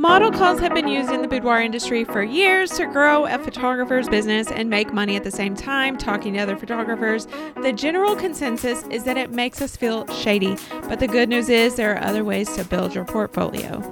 [0.00, 4.08] Model calls have been used in the boudoir industry for years to grow a photographer's
[4.08, 7.28] business and make money at the same time talking to other photographers.
[7.62, 10.56] The general consensus is that it makes us feel shady,
[10.88, 13.82] but the good news is there are other ways to build your portfolio.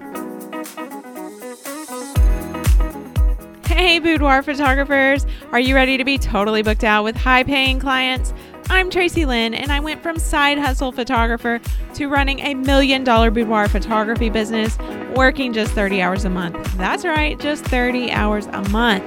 [3.66, 5.27] Hey, boudoir photographers!
[5.52, 8.32] Are you ready to be totally booked out with high paying clients?
[8.70, 11.61] I'm Tracy Lynn, and I went from side hustle photographer
[11.95, 14.77] to running a million dollar boudoir photography business,
[15.14, 16.77] working just 30 hours a month.
[16.77, 19.04] That's right, just 30 hours a month.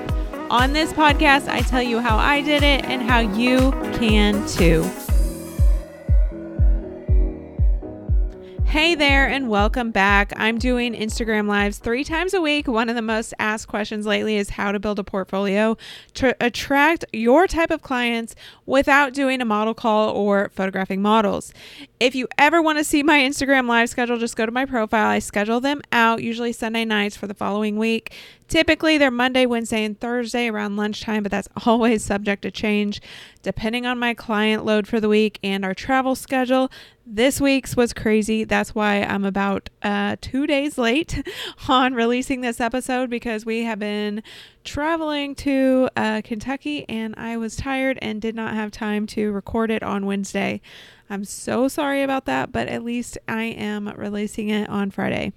[0.50, 4.90] On this podcast, I tell you how I did it and how you can too.
[8.72, 10.32] Hey there, and welcome back.
[10.38, 12.70] I'm doing Instagram Lives three times a week.
[12.70, 15.76] One of the most asked questions lately is how to build a portfolio
[16.14, 18.34] to attract your type of clients
[18.66, 21.54] without doing a model call or photographing models.
[22.00, 25.08] If you ever want to see my Instagram Live schedule, just go to my profile.
[25.08, 28.14] I schedule them out usually Sunday nights for the following week.
[28.48, 33.02] Typically, they're Monday, Wednesday, and Thursday around lunchtime, but that's always subject to change
[33.42, 36.72] depending on my client load for the week and our travel schedule.
[37.14, 38.46] This week's was crazy.
[38.46, 41.22] That's why I'm about uh, two days late
[41.68, 44.24] on releasing this episode because we have been
[44.64, 49.72] traveling to uh, Kentucky and I was tired and did not have time to record
[49.72, 50.62] it on Wednesday.
[51.10, 55.34] I'm so sorry about that, but at least I am releasing it on Friday.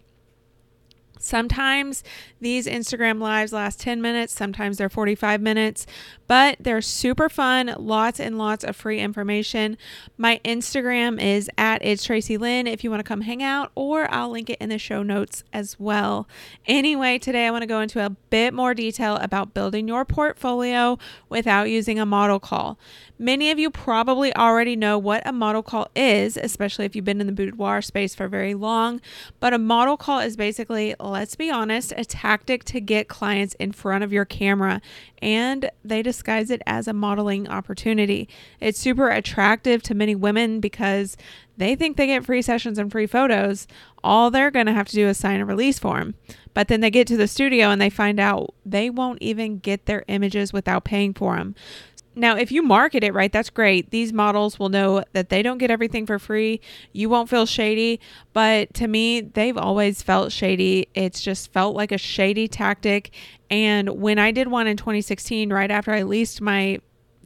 [1.18, 2.02] Sometimes
[2.40, 5.86] these Instagram lives last 10 minutes, sometimes they're 45 minutes,
[6.26, 7.74] but they're super fun.
[7.78, 9.76] Lots and lots of free information.
[10.16, 14.12] My Instagram is at it's Tracy Lynn if you want to come hang out, or
[14.12, 16.28] I'll link it in the show notes as well.
[16.66, 20.98] Anyway, today I want to go into a bit more detail about building your portfolio
[21.28, 22.78] without using a model call.
[23.18, 27.20] Many of you probably already know what a model call is, especially if you've been
[27.20, 29.00] in the boudoir space for very long.
[29.38, 33.70] But a model call is basically, let's be honest, a tactic to get clients in
[33.70, 34.82] front of your camera,
[35.22, 38.28] and they disguise it as a modeling opportunity.
[38.58, 41.16] It's super attractive to many women because
[41.56, 43.68] they think they get free sessions and free photos.
[44.02, 46.16] All they're going to have to do is sign a release form.
[46.52, 49.86] But then they get to the studio and they find out they won't even get
[49.86, 51.54] their images without paying for them.
[52.16, 53.90] Now, if you market it right, that's great.
[53.90, 56.60] These models will know that they don't get everything for free.
[56.92, 58.00] You won't feel shady.
[58.32, 60.88] But to me, they've always felt shady.
[60.94, 63.10] It's just felt like a shady tactic.
[63.50, 66.78] And when I did one in 2016, right after I leased my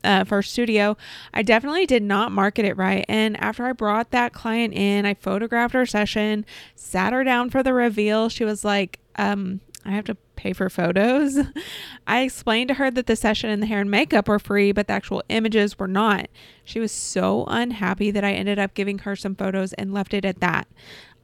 [0.04, 0.96] uh, first studio,
[1.34, 3.04] I definitely did not market it right.
[3.08, 7.62] And after I brought that client in, I photographed her session, sat her down for
[7.62, 8.28] the reveal.
[8.28, 11.38] She was like, um, I have to pay for photos.
[12.06, 14.86] I explained to her that the session and the hair and makeup were free, but
[14.86, 16.28] the actual images were not.
[16.64, 20.24] She was so unhappy that I ended up giving her some photos and left it
[20.24, 20.68] at that.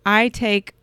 [0.04, 0.74] I take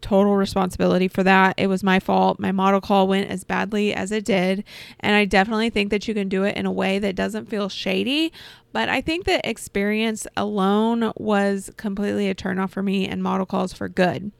[0.00, 1.54] total responsibility for that.
[1.58, 2.38] It was my fault.
[2.38, 4.64] My model call went as badly as it did.
[5.00, 7.68] And I definitely think that you can do it in a way that doesn't feel
[7.68, 8.32] shady.
[8.72, 13.72] But I think the experience alone was completely a turnoff for me and model calls
[13.72, 14.32] for good.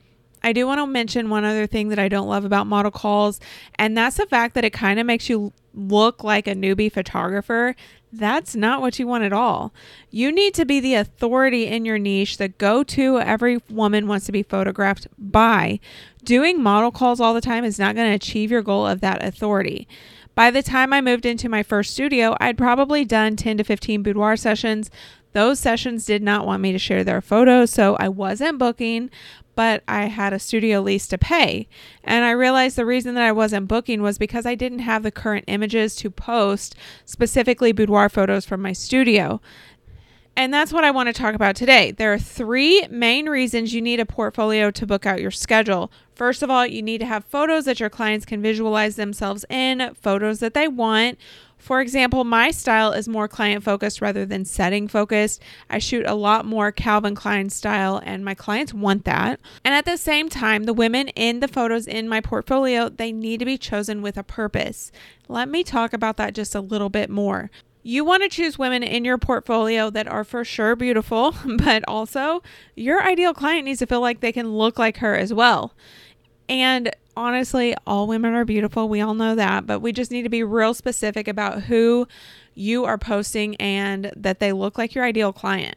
[0.43, 3.41] I do want to mention one other thing that I don't love about model calls,
[3.77, 7.77] and that's the fact that it kind of makes you look like a newbie photographer.
[8.13, 9.73] That's not what you want at all.
[10.11, 14.27] You need to be the authority in your niche, the go to every woman wants
[14.27, 15.79] to be photographed by.
[16.25, 19.25] Doing model calls all the time is not going to achieve your goal of that
[19.25, 19.87] authority.
[20.35, 24.03] By the time I moved into my first studio, I'd probably done 10 to 15
[24.03, 24.91] boudoir sessions.
[25.33, 29.11] Those sessions did not want me to share their photos, so I wasn't booking,
[29.61, 31.69] but I had a studio lease to pay.
[32.03, 35.11] And I realized the reason that I wasn't booking was because I didn't have the
[35.11, 39.39] current images to post, specifically boudoir photos from my studio.
[40.35, 41.91] And that's what I want to talk about today.
[41.91, 45.93] There are three main reasons you need a portfolio to book out your schedule.
[46.21, 49.95] First of all, you need to have photos that your clients can visualize themselves in,
[49.95, 51.19] photos that they want.
[51.57, 55.41] For example, my style is more client focused rather than setting focused.
[55.71, 59.41] I shoot a lot more Calvin Klein style and my clients want that.
[59.65, 63.39] And at the same time, the women in the photos in my portfolio, they need
[63.39, 64.93] to be chosen with a purpose.
[65.27, 67.51] Let me talk about that just a little bit more.
[67.83, 72.43] You want to choose women in your portfolio that are for sure beautiful, but also
[72.77, 75.73] your ideal client needs to feel like they can look like her as well.
[76.51, 78.89] And honestly, all women are beautiful.
[78.89, 82.09] We all know that, but we just need to be real specific about who
[82.55, 85.77] you are posting and that they look like your ideal client.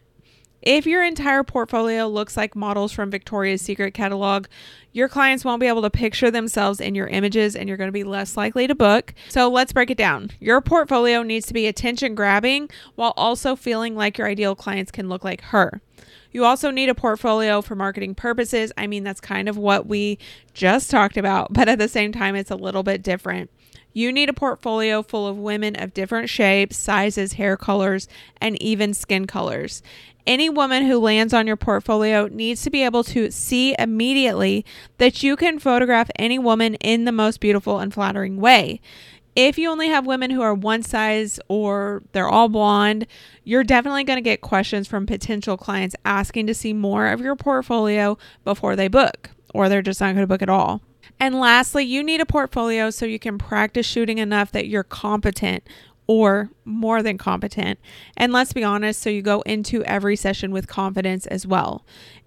[0.62, 4.46] If your entire portfolio looks like models from Victoria's Secret catalog,
[4.92, 7.92] your clients won't be able to picture themselves in your images and you're going to
[7.92, 9.14] be less likely to book.
[9.28, 10.30] So let's break it down.
[10.40, 15.08] Your portfolio needs to be attention grabbing while also feeling like your ideal clients can
[15.08, 15.80] look like her.
[16.34, 18.72] You also need a portfolio for marketing purposes.
[18.76, 20.18] I mean, that's kind of what we
[20.52, 23.50] just talked about, but at the same time, it's a little bit different.
[23.94, 28.08] You need a portfolio full of women of different shapes, sizes, hair colors,
[28.40, 29.80] and even skin colors.
[30.26, 34.64] Any woman who lands on your portfolio needs to be able to see immediately
[34.98, 38.80] that you can photograph any woman in the most beautiful and flattering way.
[39.36, 43.06] If you only have women who are one size or they're all blonde,
[43.42, 47.34] you're definitely going to get questions from potential clients asking to see more of your
[47.34, 50.82] portfolio before they book, or they're just not going to book at all.
[51.18, 55.64] And lastly, you need a portfolio so you can practice shooting enough that you're competent
[56.06, 57.78] or more than competent.
[58.16, 61.84] And let's be honest, so you go into every session with confidence as well.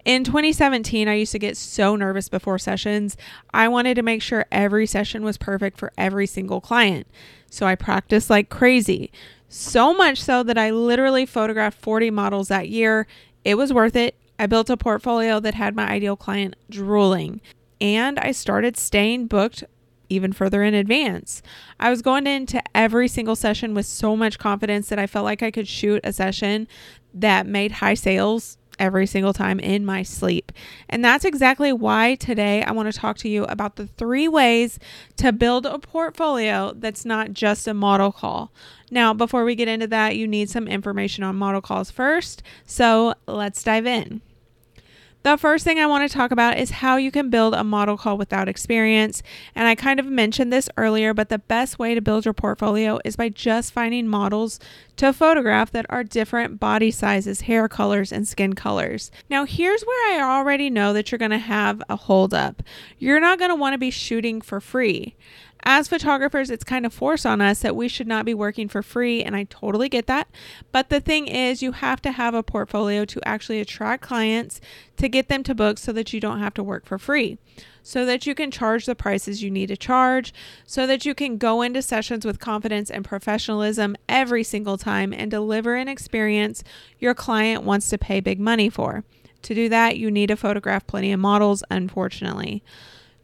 [0.08, 3.14] In 2017, I used to get so nervous before sessions.
[3.52, 7.06] I wanted to make sure every session was perfect for every single client.
[7.50, 9.12] So I practiced like crazy.
[9.50, 13.06] So much so that I literally photographed 40 models that year.
[13.44, 14.16] It was worth it.
[14.38, 17.42] I built a portfolio that had my ideal client drooling.
[17.78, 19.62] And I started staying booked
[20.08, 21.42] even further in advance.
[21.78, 25.42] I was going into every single session with so much confidence that I felt like
[25.42, 26.66] I could shoot a session
[27.12, 30.52] that made high sales every single time in my sleep.
[30.88, 34.78] And that's exactly why today I want to talk to you about the three ways
[35.16, 38.52] to build a portfolio that's not just a model call.
[38.90, 42.42] Now, before we get into that, you need some information on model calls first.
[42.64, 44.22] So let's dive in.
[45.24, 47.96] The first thing I want to talk about is how you can build a model
[47.96, 49.22] call without experience.
[49.54, 53.00] And I kind of mentioned this earlier, but the best way to build your portfolio
[53.04, 54.60] is by just finding models
[54.96, 59.10] to photograph that are different body sizes, hair colors, and skin colors.
[59.28, 62.62] Now, here's where I already know that you're going to have a holdup.
[62.98, 65.16] You're not going to want to be shooting for free
[65.64, 68.82] as photographers, it's kind of forced on us that we should not be working for
[68.82, 70.28] free, and I totally get that.
[70.72, 74.60] But the thing is, you have to have a portfolio to actually attract clients
[74.96, 77.38] to get them to book so that you don't have to work for free,
[77.82, 80.32] so that you can charge the prices you need to charge,
[80.64, 85.30] so that you can go into sessions with confidence and professionalism every single time and
[85.30, 86.64] deliver an experience
[86.98, 89.04] your client wants to pay big money for.
[89.42, 92.62] To do that, you need to photograph plenty of models, unfortunately.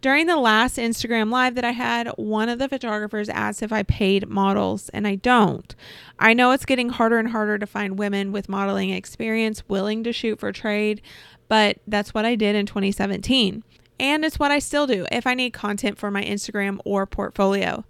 [0.05, 3.85] During the last Instagram live that I had, one of the photographers asked if I
[3.85, 5.75] paid models, and I don't.
[6.19, 10.13] I know it's getting harder and harder to find women with modeling experience willing to
[10.13, 11.01] shoot for trade,
[11.49, 13.65] but that's what I did in 2017.
[13.99, 17.87] And it's what I still do if I need content for my Instagram or portfolio.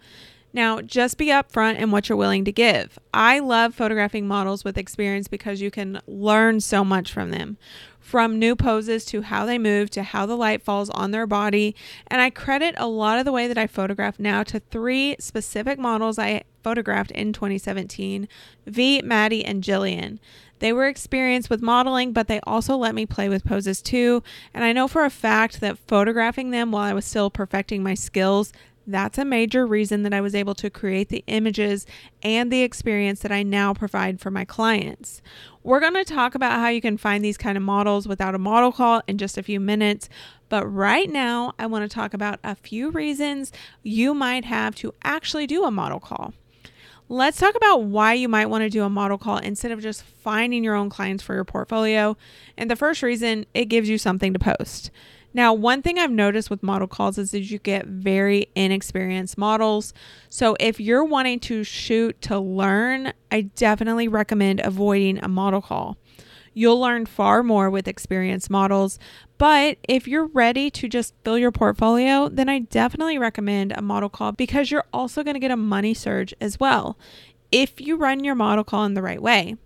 [0.54, 2.96] Now, just be upfront in what you're willing to give.
[3.12, 7.58] I love photographing models with experience because you can learn so much from them
[8.04, 11.74] from new poses to how they move to how the light falls on their body.
[12.06, 15.78] And I credit a lot of the way that I photograph now to three specific
[15.78, 18.28] models I photographed in 2017
[18.66, 20.18] V, Maddie, and Jillian.
[20.58, 24.22] They were experienced with modeling, but they also let me play with poses too.
[24.52, 27.94] And I know for a fact that photographing them while I was still perfecting my
[27.94, 28.52] skills
[28.86, 31.86] that's a major reason that I was able to create the images
[32.22, 35.22] and the experience that I now provide for my clients.
[35.62, 38.38] We're going to talk about how you can find these kind of models without a
[38.38, 40.08] model call in just a few minutes.
[40.48, 43.52] But right now, I want to talk about a few reasons
[43.82, 46.34] you might have to actually do a model call.
[47.08, 50.02] Let's talk about why you might want to do a model call instead of just
[50.02, 52.16] finding your own clients for your portfolio.
[52.56, 54.90] And the first reason, it gives you something to post.
[55.34, 59.92] Now, one thing I've noticed with model calls is that you get very inexperienced models.
[60.30, 65.98] So, if you're wanting to shoot to learn, I definitely recommend avoiding a model call.
[66.56, 68.98] You'll learn far more with experienced models.
[69.36, 74.08] But if you're ready to just fill your portfolio, then I definitely recommend a model
[74.08, 76.96] call because you're also going to get a money surge as well
[77.50, 79.56] if you run your model call in the right way.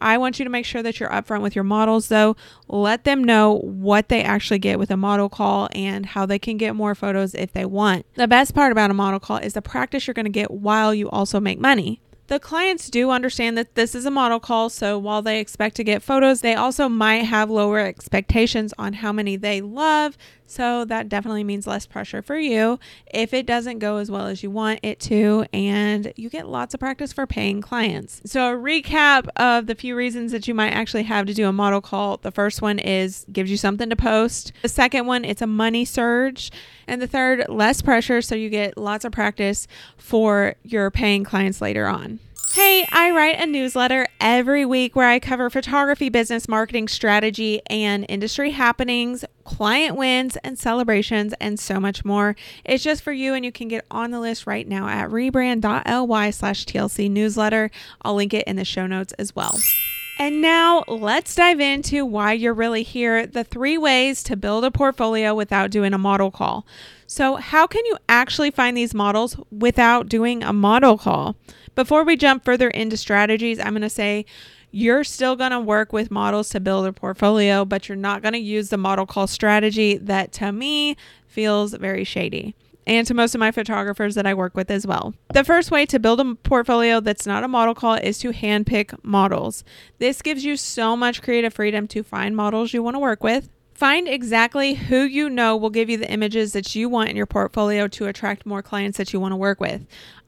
[0.00, 2.36] I want you to make sure that you're upfront with your models, though.
[2.68, 6.56] Let them know what they actually get with a model call and how they can
[6.56, 8.06] get more photos if they want.
[8.14, 10.94] The best part about a model call is the practice you're going to get while
[10.94, 12.00] you also make money.
[12.30, 15.84] The clients do understand that this is a model call, so while they expect to
[15.84, 20.16] get photos, they also might have lower expectations on how many they love.
[20.50, 24.42] So that definitely means less pressure for you if it doesn't go as well as
[24.42, 28.20] you want it to, and you get lots of practice for paying clients.
[28.24, 31.52] So, a recap of the few reasons that you might actually have to do a
[31.52, 35.40] model call the first one is gives you something to post, the second one, it's
[35.40, 36.50] a money surge,
[36.88, 41.60] and the third, less pressure, so you get lots of practice for your paying clients
[41.60, 42.18] later on.
[42.62, 48.04] Hey, I write a newsletter every week where I cover photography, business, marketing, strategy, and
[48.06, 52.36] industry happenings, client wins and celebrations, and so much more.
[52.62, 56.30] It's just for you, and you can get on the list right now at rebrand.ly
[56.30, 57.70] slash TLC newsletter.
[58.02, 59.58] I'll link it in the show notes as well.
[60.18, 64.70] And now let's dive into why you're really here the three ways to build a
[64.70, 66.66] portfolio without doing a model call.
[67.12, 71.34] So, how can you actually find these models without doing a model call?
[71.74, 74.26] Before we jump further into strategies, I'm going to say
[74.70, 78.34] you're still going to work with models to build a portfolio, but you're not going
[78.34, 82.54] to use the model call strategy that to me feels very shady
[82.86, 85.12] and to most of my photographers that I work with as well.
[85.34, 88.96] The first way to build a portfolio that's not a model call is to handpick
[89.02, 89.64] models.
[89.98, 93.48] This gives you so much creative freedom to find models you want to work with.
[93.80, 97.24] Find exactly who you know will give you the images that you want in your
[97.24, 99.86] portfolio to attract more clients that you want to work with.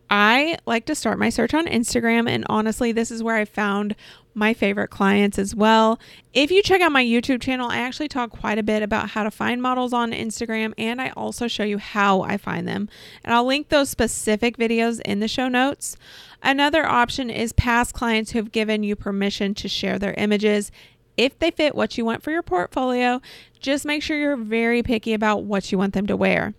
[0.09, 3.95] I like to start my search on Instagram, and honestly, this is where I found
[4.35, 6.01] my favorite clients as well.
[6.33, 9.23] If you check out my YouTube channel, I actually talk quite a bit about how
[9.23, 12.89] to find models on Instagram, and I also show you how I find them.
[13.23, 15.97] And I'll link those specific videos in the show notes.
[16.43, 20.73] Another option is past clients who have given you permission to share their images.
[21.17, 23.21] If they fit what you want for your portfolio,
[23.61, 26.55] just make sure you're very picky about what you want them to wear.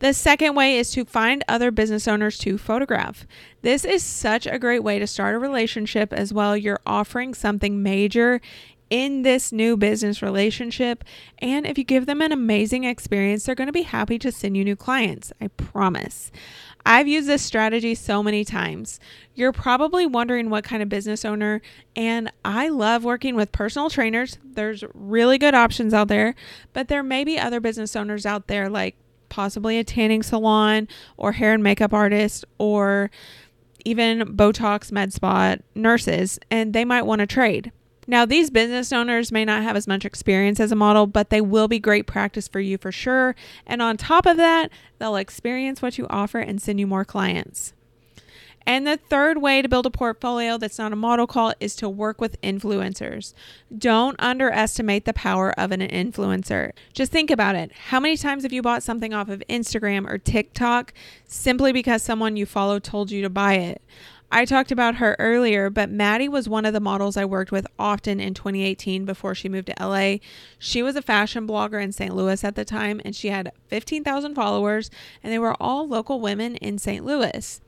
[0.00, 3.26] The second way is to find other business owners to photograph.
[3.62, 6.56] This is such a great way to start a relationship as well.
[6.56, 8.40] You're offering something major
[8.90, 11.04] in this new business relationship.
[11.38, 14.56] And if you give them an amazing experience, they're going to be happy to send
[14.56, 15.32] you new clients.
[15.40, 16.30] I promise.
[16.86, 19.00] I've used this strategy so many times.
[19.34, 21.62] You're probably wondering what kind of business owner,
[21.96, 24.38] and I love working with personal trainers.
[24.44, 26.34] There's really good options out there,
[26.72, 28.96] but there may be other business owners out there like
[29.30, 30.86] possibly a tanning salon
[31.16, 33.10] or hair and makeup artist or
[33.84, 37.72] even Botox, med spa nurses, and they might want to trade.
[38.06, 41.40] Now, these business owners may not have as much experience as a model, but they
[41.40, 43.34] will be great practice for you for sure.
[43.66, 47.72] And on top of that, they'll experience what you offer and send you more clients.
[48.66, 51.88] And the third way to build a portfolio that's not a model call is to
[51.88, 53.34] work with influencers.
[53.76, 56.72] Don't underestimate the power of an influencer.
[56.94, 57.72] Just think about it.
[57.72, 60.94] How many times have you bought something off of Instagram or TikTok
[61.26, 63.82] simply because someone you follow told you to buy it?
[64.36, 67.68] I talked about her earlier, but Maddie was one of the models I worked with
[67.78, 70.16] often in 2018 before she moved to LA.
[70.58, 72.12] She was a fashion blogger in St.
[72.12, 74.90] Louis at the time, and she had 15,000 followers,
[75.22, 77.04] and they were all local women in St.
[77.04, 77.60] Louis.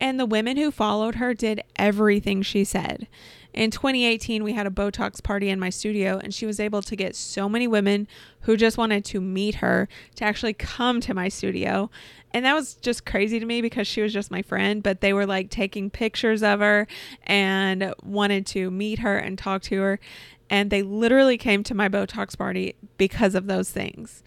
[0.00, 3.06] And the women who followed her did everything she said.
[3.54, 6.94] In 2018, we had a Botox party in my studio, and she was able to
[6.94, 8.06] get so many women
[8.42, 11.90] who just wanted to meet her to actually come to my studio.
[12.32, 15.12] And that was just crazy to me because she was just my friend, but they
[15.12, 16.86] were like taking pictures of her
[17.24, 20.00] and wanted to meet her and talk to her.
[20.50, 24.22] And they literally came to my Botox party because of those things.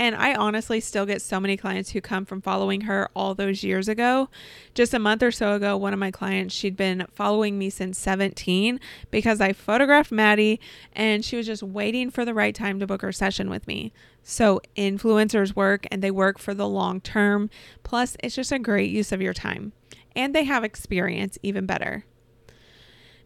[0.00, 3.62] And I honestly still get so many clients who come from following her all those
[3.62, 4.30] years ago.
[4.72, 7.98] Just a month or so ago, one of my clients, she'd been following me since
[7.98, 8.80] 17
[9.10, 10.58] because I photographed Maddie
[10.94, 13.92] and she was just waiting for the right time to book her session with me.
[14.22, 17.50] So, influencers work and they work for the long term.
[17.82, 19.74] Plus, it's just a great use of your time.
[20.16, 22.06] And they have experience, even better.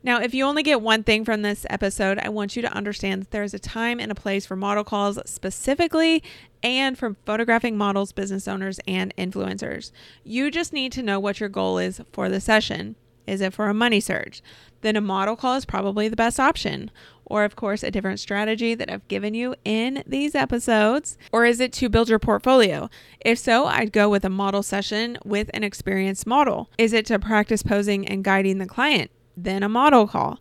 [0.04, 3.22] Now, if you only get one thing from this episode, I want you to understand
[3.22, 6.22] that there is a time and a place for model calls specifically
[6.62, 9.92] and for photographing models, business owners, and influencers.
[10.22, 12.96] You just need to know what your goal is for the session.
[13.26, 14.42] Is it for a money surge?
[14.82, 16.90] Then a model call is probably the best option.
[17.24, 21.16] Or, of course, a different strategy that I've given you in these episodes.
[21.32, 22.90] Or is it to build your portfolio?
[23.24, 26.68] If so, I'd go with a model session with an experienced model.
[26.76, 29.10] Is it to practice posing and guiding the client?
[29.36, 30.40] Then a model call.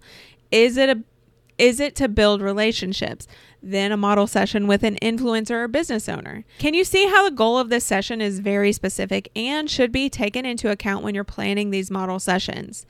[0.52, 1.04] Is it a
[1.58, 3.28] is it to build relationships?
[3.62, 6.44] Then a model session with an influencer or business owner.
[6.58, 10.10] Can you see how the goal of this session is very specific and should be
[10.10, 12.86] taken into account when you're planning these model sessions?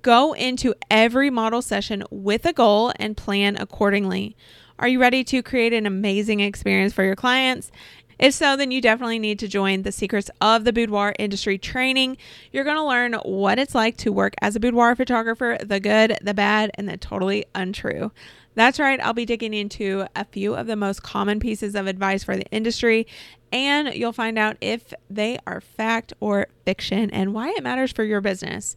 [0.00, 4.36] Go into every model session with a goal and plan accordingly.
[4.78, 7.70] Are you ready to create an amazing experience for your clients?
[8.18, 12.16] If so, then you definitely need to join the Secrets of the Boudoir Industry training.
[12.50, 16.18] You're going to learn what it's like to work as a boudoir photographer the good,
[16.20, 18.10] the bad, and the totally untrue.
[18.56, 22.24] That's right, I'll be digging into a few of the most common pieces of advice
[22.24, 23.06] for the industry,
[23.52, 28.02] and you'll find out if they are fact or fiction and why it matters for
[28.02, 28.74] your business.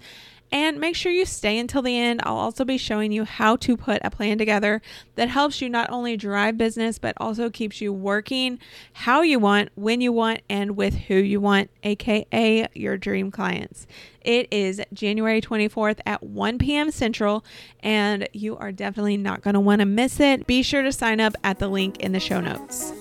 [0.52, 2.22] And make sure you stay until the end.
[2.24, 4.82] I'll also be showing you how to put a plan together
[5.16, 8.60] that helps you not only drive business, but also keeps you working
[8.94, 13.88] how you want, when you want, and with who you want, aka your dream clients.
[14.22, 16.92] It is January 24th at 1 p.m.
[16.92, 17.46] Central,
[17.80, 20.46] and you are definitely not going to want to miss it.
[20.48, 22.92] Be sure to sign up at the link in the show notes.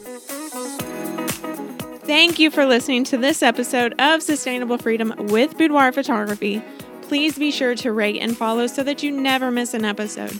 [2.04, 6.62] Thank you for listening to this episode of Sustainable Freedom with Boudoir Photography
[7.10, 10.30] please be sure to rate and follow so that you never miss an episode.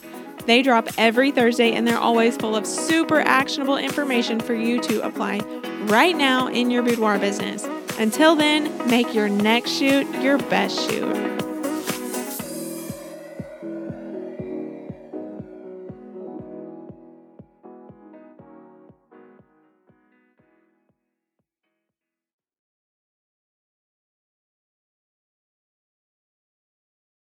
[0.47, 5.05] They drop every Thursday and they're always full of super actionable information for you to
[5.05, 5.41] apply
[5.87, 7.67] right now in your boudoir business.
[7.99, 11.40] Until then, make your next shoot your best shoot.